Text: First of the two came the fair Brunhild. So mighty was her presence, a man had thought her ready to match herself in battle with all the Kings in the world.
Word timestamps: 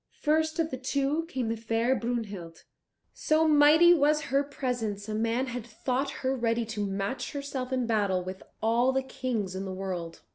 First 0.19 0.57
of 0.57 0.71
the 0.71 0.79
two 0.79 1.25
came 1.27 1.49
the 1.49 1.55
fair 1.55 1.93
Brunhild. 1.95 2.63
So 3.13 3.47
mighty 3.47 3.93
was 3.93 4.21
her 4.33 4.43
presence, 4.43 5.07
a 5.07 5.13
man 5.13 5.45
had 5.45 5.63
thought 5.63 6.09
her 6.25 6.35
ready 6.35 6.65
to 6.73 6.83
match 6.87 7.33
herself 7.33 7.71
in 7.71 7.85
battle 7.85 8.23
with 8.23 8.41
all 8.63 8.91
the 8.91 9.03
Kings 9.03 9.53
in 9.53 9.63
the 9.63 9.71
world. 9.71 10.21